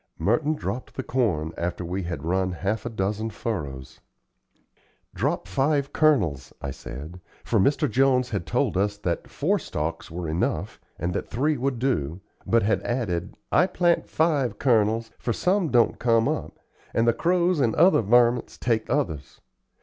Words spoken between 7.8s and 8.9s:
Jones had told